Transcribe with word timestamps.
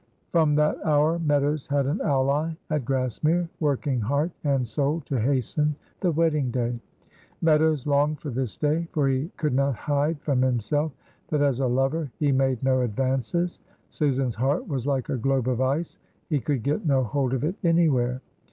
From 0.31 0.55
that 0.55 0.83
hour 0.83 1.19
Meadows 1.19 1.67
had 1.67 1.85
an 1.85 2.01
ally 2.03 2.55
at 2.71 2.85
Grassmere, 2.85 3.47
working 3.59 3.99
heart 4.01 4.31
and 4.43 4.67
soul 4.67 5.03
to 5.05 5.19
hasten 5.19 5.75
the 5.99 6.11
wedding 6.11 6.49
day. 6.49 6.79
Meadows 7.39 7.85
longed 7.85 8.19
for 8.19 8.31
this 8.31 8.57
day; 8.57 8.87
for 8.93 9.07
he 9.07 9.29
could 9.37 9.53
not 9.53 9.75
hide 9.75 10.19
from 10.19 10.41
himself 10.41 10.91
that 11.27 11.41
as 11.43 11.59
a 11.59 11.67
lover 11.67 12.09
he 12.17 12.31
made 12.31 12.63
no 12.63 12.81
advances. 12.81 13.59
Susan's 13.89 14.33
heart 14.33 14.67
was 14.67 14.87
like 14.87 15.09
a 15.09 15.17
globe 15.17 15.47
of 15.47 15.61
ice; 15.61 15.99
he 16.29 16.39
could 16.39 16.63
get 16.63 16.83
no 16.83 17.03
hold 17.03 17.31
of 17.31 17.43
it 17.43 17.53
anywhere. 17.63 18.21